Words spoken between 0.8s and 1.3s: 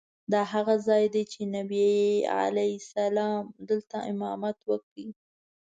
ځای دی